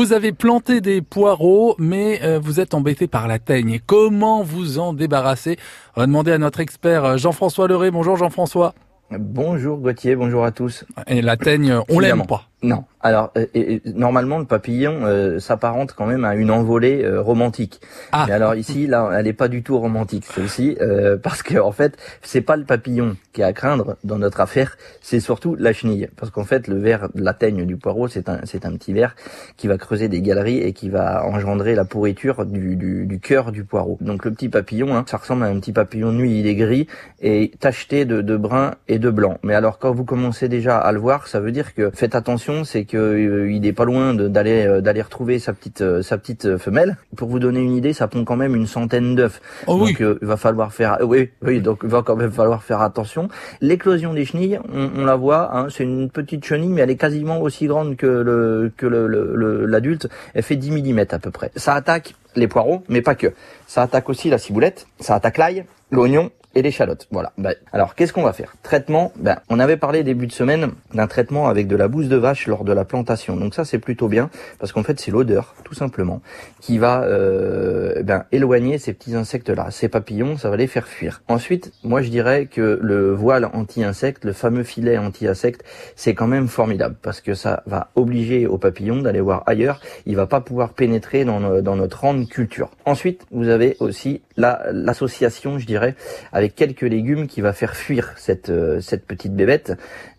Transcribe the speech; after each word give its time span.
Vous 0.00 0.14
avez 0.14 0.32
planté 0.32 0.80
des 0.80 1.02
poireaux, 1.02 1.74
mais 1.78 2.22
euh, 2.22 2.40
vous 2.42 2.58
êtes 2.58 2.72
embêté 2.72 3.06
par 3.06 3.28
la 3.28 3.38
teigne. 3.38 3.80
Comment 3.84 4.42
vous 4.42 4.78
en 4.78 4.94
débarrasser? 4.94 5.58
On 5.94 6.00
va 6.00 6.06
demander 6.06 6.32
à 6.32 6.38
notre 6.38 6.60
expert 6.60 7.04
euh, 7.04 7.16
Jean-François 7.18 7.68
Leray. 7.68 7.90
Bonjour 7.90 8.16
Jean-François. 8.16 8.72
Bonjour 9.10 9.76
Gauthier, 9.76 10.16
bonjour 10.16 10.42
à 10.42 10.52
tous. 10.52 10.86
Et 11.06 11.20
la 11.20 11.36
teigne, 11.36 11.80
on 11.90 11.98
l'aime 11.98 12.24
pas. 12.26 12.49
Non. 12.62 12.84
Alors, 13.02 13.32
euh, 13.38 13.46
et, 13.54 13.80
normalement, 13.86 14.38
le 14.38 14.44
papillon 14.44 15.04
euh, 15.04 15.38
s'apparente 15.38 15.94
quand 15.94 16.04
même 16.04 16.24
à 16.24 16.34
une 16.34 16.50
envolée 16.50 17.02
euh, 17.02 17.22
romantique. 17.22 17.80
Ah. 18.12 18.26
Mais 18.28 18.34
alors 18.34 18.54
ici, 18.54 18.86
là, 18.86 19.10
elle 19.14 19.24
n'est 19.24 19.32
pas 19.32 19.48
du 19.48 19.62
tout 19.62 19.78
romantique, 19.78 20.26
celle-ci, 20.34 20.76
parce 21.22 21.42
que 21.42 21.58
en 21.58 21.72
fait, 21.72 21.96
c'est 22.22 22.42
pas 22.42 22.56
le 22.56 22.64
papillon 22.64 23.16
qui 23.32 23.40
est 23.40 23.44
à 23.44 23.52
craindre 23.52 23.96
dans 24.04 24.18
notre 24.18 24.40
affaire, 24.40 24.76
c'est 25.00 25.20
surtout 25.20 25.56
la 25.58 25.72
chenille. 25.72 26.08
Parce 26.16 26.30
qu'en 26.30 26.44
fait, 26.44 26.68
le 26.68 26.78
ver, 26.78 27.08
la 27.14 27.32
teigne 27.32 27.64
du 27.64 27.76
poireau, 27.76 28.08
c'est 28.08 28.28
un, 28.28 28.40
c'est 28.44 28.66
un 28.66 28.72
petit 28.72 28.92
ver 28.92 29.14
qui 29.56 29.68
va 29.68 29.78
creuser 29.78 30.08
des 30.08 30.20
galeries 30.20 30.58
et 30.58 30.72
qui 30.72 30.90
va 30.90 31.24
engendrer 31.24 31.74
la 31.74 31.84
pourriture 31.84 32.44
du, 32.44 32.76
du, 32.76 33.06
du 33.06 33.20
cœur 33.20 33.52
du 33.52 33.64
poireau. 33.64 33.96
Donc 34.00 34.24
le 34.24 34.32
petit 34.32 34.48
papillon, 34.48 34.94
hein, 34.94 35.04
ça 35.06 35.16
ressemble 35.16 35.44
à 35.44 35.46
un 35.46 35.58
petit 35.60 35.72
papillon 35.72 36.12
nuit, 36.12 36.40
il 36.40 36.46
est 36.46 36.56
gris 36.56 36.86
et 37.20 37.52
tacheté 37.60 38.04
de, 38.04 38.20
de 38.20 38.36
brun 38.36 38.74
et 38.88 38.98
de 38.98 39.10
blanc. 39.10 39.38
Mais 39.42 39.54
alors 39.54 39.78
quand 39.78 39.92
vous 39.92 40.04
commencez 40.04 40.48
déjà 40.48 40.78
à 40.78 40.92
le 40.92 40.98
voir, 40.98 41.28
ça 41.28 41.40
veut 41.40 41.52
dire 41.52 41.74
que 41.74 41.90
faites 41.94 42.14
attention 42.14 42.49
c'est 42.64 42.84
qu'il 42.84 42.98
euh, 42.98 43.52
il 43.52 43.66
est 43.66 43.72
pas 43.72 43.84
loin 43.84 44.14
d'aller 44.14 44.66
euh, 44.66 44.80
d'aller 44.80 45.02
retrouver 45.02 45.38
sa 45.38 45.52
petite 45.52 45.80
euh, 45.80 46.02
sa 46.02 46.18
petite 46.18 46.56
femelle. 46.58 46.96
Pour 47.16 47.28
vous 47.28 47.38
donner 47.38 47.60
une 47.60 47.74
idée, 47.76 47.92
ça 47.92 48.08
pond 48.08 48.24
quand 48.24 48.36
même 48.36 48.54
une 48.54 48.66
centaine 48.66 49.14
d'œufs. 49.14 49.40
Oh 49.66 49.78
donc 49.78 50.00
il 50.00 50.26
va 50.26 50.36
falloir 50.36 50.72
faire 50.72 50.98
oui 51.02 51.30
oui 51.42 51.60
donc 51.60 51.80
il 51.82 51.88
va 51.88 52.02
quand 52.02 52.16
même 52.16 52.32
falloir 52.32 52.62
faire 52.62 52.80
attention. 52.80 53.28
L'éclosion 53.60 54.14
des 54.14 54.24
chenilles, 54.24 54.60
on, 54.72 55.04
la 55.04 55.16
voit, 55.16 55.56
hein, 55.56 55.66
c'est 55.70 55.84
une 55.84 56.10
petite 56.10 56.44
chenille 56.44 56.70
mais 56.70 56.82
elle 56.82 56.90
est 56.90 56.96
quasiment 56.96 57.40
aussi 57.40 57.66
grande 57.66 57.96
que 57.96 58.06
le 58.06 58.72
que 58.76 58.86
l'adulte. 58.86 60.04
Le, 60.04 60.10
elle 60.34 60.42
fait 60.42 60.56
10 60.56 60.70
mm 60.70 61.00
à 61.10 61.18
peu 61.18 61.30
près. 61.30 61.50
Ça 61.56 61.74
attaque 61.74 62.14
les 62.36 62.48
poireaux, 62.48 62.82
mais 62.88 63.02
pas 63.02 63.14
que. 63.14 63.32
Ça 63.66 63.82
attaque 63.82 64.08
aussi 64.08 64.30
la 64.30 64.38
ciboulette, 64.38 64.86
ça 65.00 65.14
attaque 65.14 65.38
l'ail, 65.38 65.64
l'oignon 65.90 66.30
et 66.54 66.62
l'échalote. 66.62 67.06
Voilà. 67.10 67.32
Bah, 67.38 67.52
alors, 67.72 67.94
qu'est-ce 67.94 68.12
qu'on 68.12 68.22
va 68.22 68.32
faire? 68.32 68.54
Traitement. 68.62 69.12
Ben, 69.16 69.38
on 69.48 69.60
avait 69.60 69.76
parlé 69.76 70.02
début 70.02 70.26
de 70.26 70.32
semaine 70.32 70.72
d'un 70.92 71.06
traitement 71.06 71.48
avec 71.48 71.68
de 71.68 71.76
la 71.76 71.88
bouse 71.88 72.08
de 72.08 72.16
vache 72.16 72.46
lors 72.46 72.64
de 72.64 72.72
la 72.72 72.84
plantation. 72.84 73.36
Donc 73.36 73.54
ça, 73.54 73.64
c'est 73.64 73.78
plutôt 73.78 74.08
bien 74.08 74.30
parce 74.58 74.72
qu'en 74.72 74.82
fait, 74.82 74.98
c'est 74.98 75.10
l'odeur, 75.10 75.54
tout 75.64 75.74
simplement, 75.74 76.22
qui 76.60 76.78
va 76.78 77.02
euh, 77.02 78.02
ben, 78.02 78.24
éloigner 78.32 78.78
ces 78.78 78.92
petits 78.92 79.14
insectes-là. 79.14 79.70
Ces 79.70 79.88
papillons, 79.88 80.36
ça 80.36 80.50
va 80.50 80.56
les 80.56 80.66
faire 80.66 80.88
fuir. 80.88 81.22
Ensuite, 81.28 81.72
moi, 81.84 82.02
je 82.02 82.08
dirais 82.08 82.46
que 82.46 82.78
le 82.82 83.12
voile 83.12 83.48
anti-insecte, 83.52 84.24
le 84.24 84.32
fameux 84.32 84.64
filet 84.64 84.98
anti-insecte, 84.98 85.64
c'est 85.94 86.14
quand 86.14 86.26
même 86.26 86.48
formidable 86.48 86.96
parce 87.00 87.20
que 87.20 87.34
ça 87.34 87.62
va 87.66 87.90
obliger 87.94 88.46
au 88.46 88.58
papillon 88.58 89.02
d'aller 89.02 89.20
voir 89.20 89.44
ailleurs. 89.46 89.80
Il 90.06 90.16
va 90.16 90.26
pas 90.26 90.40
pouvoir 90.40 90.70
pénétrer 90.70 91.24
dans, 91.24 91.62
dans 91.62 91.76
notre 91.76 92.00
rang 92.00 92.19
de 92.20 92.28
culture. 92.28 92.70
Ensuite, 92.84 93.26
vous 93.30 93.48
avez 93.48 93.76
aussi 93.80 94.22
l'association, 94.36 95.58
je 95.58 95.66
dirais, 95.66 95.94
avec 96.32 96.54
quelques 96.54 96.82
légumes 96.82 97.26
qui 97.26 97.40
va 97.40 97.52
faire 97.52 97.76
fuir 97.76 98.12
cette, 98.16 98.48
euh, 98.48 98.80
cette 98.80 99.06
petite 99.06 99.34
bébête, 99.34 99.72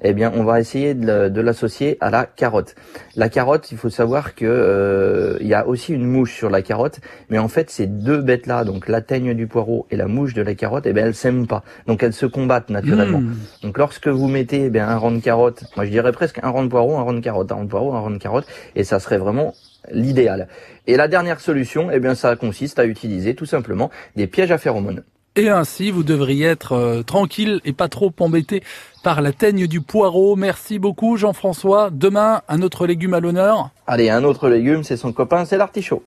eh 0.03 0.13
bien, 0.13 0.31
on 0.35 0.43
va 0.43 0.59
essayer 0.59 0.93
de 0.93 1.41
l'associer 1.41 1.97
à 2.01 2.09
la 2.09 2.25
carotte. 2.25 2.75
La 3.15 3.29
carotte, 3.29 3.71
il 3.71 3.77
faut 3.77 3.89
savoir 3.89 4.35
que 4.35 4.45
euh, 4.45 5.37
il 5.41 5.47
y 5.47 5.53
a 5.53 5.67
aussi 5.67 5.93
une 5.93 6.05
mouche 6.05 6.35
sur 6.35 6.49
la 6.49 6.61
carotte, 6.61 6.99
mais 7.29 7.39
en 7.39 7.47
fait, 7.47 7.69
ces 7.69 7.87
deux 7.87 8.21
bêtes-là, 8.21 8.63
donc 8.63 8.87
la 8.87 9.01
teigne 9.01 9.33
du 9.33 9.47
poireau 9.47 9.87
et 9.91 9.95
la 9.95 10.07
mouche 10.07 10.33
de 10.33 10.41
la 10.41 10.55
carotte, 10.55 10.85
eh 10.85 10.93
bien, 10.93 11.05
elles 11.05 11.15
s'aiment 11.15 11.47
pas. 11.47 11.63
Donc, 11.87 12.03
elles 12.03 12.13
se 12.13 12.25
combattent 12.25 12.69
naturellement. 12.69 13.21
Hmm. 13.21 13.35
Donc, 13.63 13.77
lorsque 13.77 14.07
vous 14.07 14.27
mettez 14.27 14.65
eh 14.65 14.69
bien, 14.69 14.87
un 14.87 14.97
rang 14.97 15.11
de 15.11 15.19
carotte, 15.19 15.63
moi 15.75 15.85
je 15.85 15.91
dirais 15.91 16.11
presque 16.11 16.39
un 16.43 16.49
rang 16.49 16.63
de 16.63 16.69
poireau, 16.69 16.97
un 16.97 17.03
rang 17.03 17.13
de 17.13 17.19
carotte, 17.19 17.51
un 17.51 17.55
rang 17.55 17.63
de 17.63 17.69
poireau, 17.69 17.93
un 17.93 17.99
rang 17.99 18.11
de 18.11 18.17
carotte, 18.17 18.45
et 18.75 18.83
ça 18.83 18.99
serait 18.99 19.17
vraiment 19.17 19.53
l'idéal. 19.89 20.47
Et 20.87 20.95
la 20.95 21.07
dernière 21.07 21.39
solution, 21.39 21.89
eh 21.91 21.99
bien, 21.99 22.15
ça 22.15 22.35
consiste 22.35 22.79
à 22.79 22.85
utiliser 22.85 23.35
tout 23.35 23.45
simplement 23.45 23.89
des 24.15 24.27
pièges 24.27 24.51
à 24.51 24.57
phéromones. 24.57 25.03
Et 25.37 25.47
ainsi, 25.47 25.91
vous 25.91 26.03
devriez 26.03 26.47
être 26.47 26.73
euh, 26.73 27.03
tranquille 27.03 27.61
et 27.63 27.71
pas 27.71 27.87
trop 27.87 28.11
embêté 28.19 28.63
par 29.01 29.21
la 29.21 29.31
teigne 29.31 29.65
du 29.65 29.79
poireau. 29.79 30.35
Merci 30.35 30.77
beaucoup 30.77 31.15
Jean-François. 31.15 31.89
Demain, 31.89 32.41
un 32.49 32.61
autre 32.61 32.85
légume 32.85 33.13
à 33.13 33.21
l'honneur? 33.21 33.69
Allez, 33.87 34.09
un 34.09 34.25
autre 34.25 34.49
légume, 34.49 34.83
c'est 34.83 34.97
son 34.97 35.13
copain, 35.13 35.45
c'est 35.45 35.57
l'artichaut. 35.57 35.99